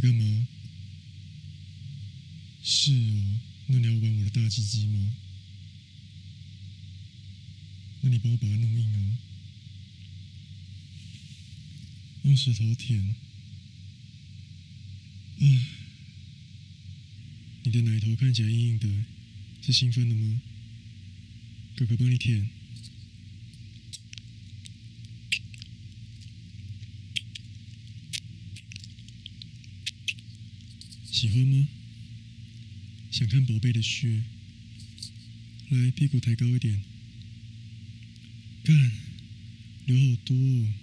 [0.00, 0.46] 在干嘛？
[2.62, 5.12] 是哦，那你要玩我的大鸡鸡吗？
[8.02, 9.18] 那你帮我把它弄硬啊，
[12.22, 13.16] 用石头舔。
[15.38, 15.66] 嗯，
[17.64, 18.88] 你的奶头看起来硬硬的，
[19.62, 20.40] 是兴奋了吗？
[21.76, 22.48] 哥哥帮你舔。
[31.18, 31.66] 喜欢吗？
[33.10, 34.22] 想看宝贝的血？
[35.68, 36.80] 来，屁股抬高一点。
[38.62, 38.92] 干，
[39.86, 40.74] 流好多哦。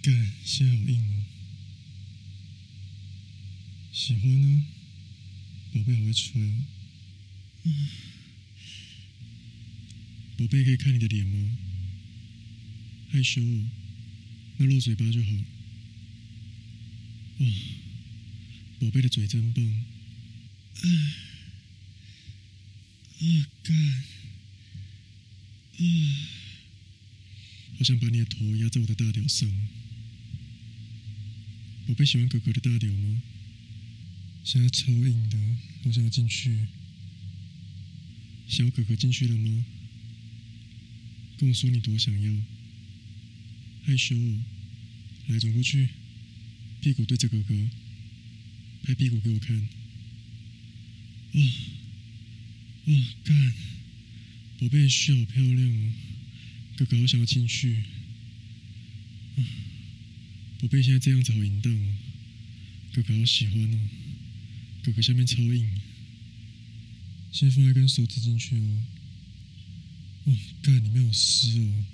[0.00, 1.24] 干，线好硬哦。
[3.92, 4.64] 喜欢呢？
[5.72, 6.64] 宝贝好会吹哦。
[7.64, 7.88] 嗯。
[10.36, 11.58] 宝贝可以看你的脸吗？
[13.10, 13.68] 害羞哦，
[14.58, 15.30] 那露嘴巴就好。
[17.38, 17.81] 哦。
[18.82, 20.88] 宝贝的嘴真棒，啊
[23.20, 23.76] 啊干，
[25.76, 25.82] 啊，
[27.78, 29.48] 好想把你的头压在我的大屌上。
[31.86, 33.22] 宝贝喜欢哥哥的大屌吗？
[34.42, 35.38] 现在超硬的，
[35.84, 36.66] 我想要进去。
[38.48, 39.64] 小哥哥进去了吗？
[41.38, 42.32] 跟我说你多想要。
[43.84, 44.16] 害羞，
[45.28, 45.88] 来转过去，
[46.80, 47.54] 屁股对着哥哥。
[48.82, 49.56] 拍屁股给我看，
[51.32, 51.40] 哦，
[52.84, 53.52] 哦，干，
[54.58, 55.92] 宝贝的血好漂亮哦，
[56.76, 57.82] 哥哥好想要进去，
[59.36, 59.44] 哦，
[60.60, 61.94] 宝贝现在这样子好淫荡哦，
[62.92, 63.88] 哥哥好喜欢哦，
[64.82, 65.70] 哥哥下面超硬，
[67.30, 68.82] 先放一根手指进去哦，
[70.24, 71.84] 哦，干，里面有湿哦，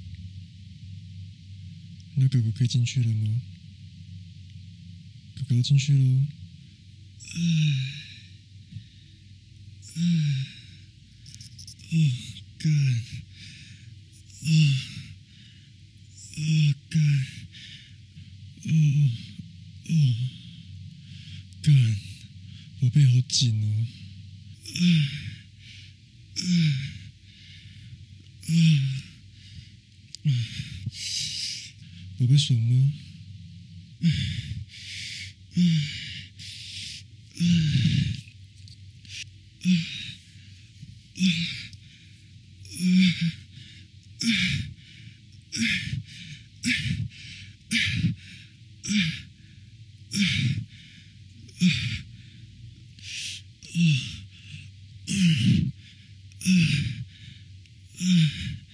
[2.14, 3.42] 那哥哥可以进去了吗？
[5.36, 6.26] 哥哥要进去喽。
[7.34, 7.40] 嗯，
[9.94, 10.46] 嗯，
[11.90, 11.94] 哦，
[12.58, 12.70] 干，
[14.42, 14.48] 啊，
[16.36, 16.40] 啊，
[16.90, 17.00] 干，
[18.64, 19.10] 哦哦
[19.88, 19.92] 哦，
[21.62, 21.96] 干，
[22.80, 23.86] 宝贝好紧哦，
[24.80, 25.08] 嗯，
[26.36, 26.46] 嗯，
[28.48, 29.02] 嗯，
[30.24, 30.26] 嗯，
[32.18, 32.92] 宝贝爽吗？
[34.00, 34.10] 嗯，
[35.54, 35.60] 嗯。
[35.60, 35.82] 嗯，
[58.00, 58.58] Ugh.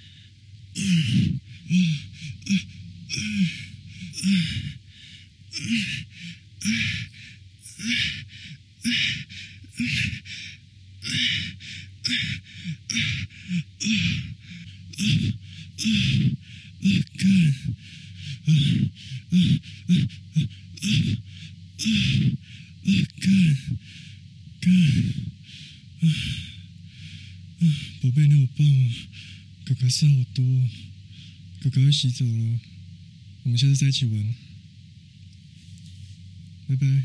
[28.01, 28.93] 宝贝，你好棒哦！
[29.65, 30.45] 哥哥事好多，
[31.61, 32.61] 哥哥要洗澡了，
[33.43, 34.35] 我们下次再一起玩，
[36.69, 37.05] 拜拜。